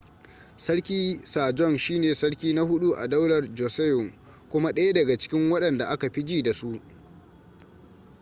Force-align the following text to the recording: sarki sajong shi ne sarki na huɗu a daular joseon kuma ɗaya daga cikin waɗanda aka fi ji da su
sarki 0.57 1.19
sajong 1.23 1.77
shi 1.77 1.99
ne 1.99 2.13
sarki 2.15 2.53
na 2.53 2.61
huɗu 2.61 2.91
a 2.95 3.07
daular 3.07 3.53
joseon 3.55 4.13
kuma 4.49 4.71
ɗaya 4.73 4.93
daga 4.93 5.17
cikin 5.17 5.51
waɗanda 5.51 5.85
aka 5.87 6.09
fi 6.09 6.25
ji 6.25 6.43
da 6.43 6.53
su 6.53 6.79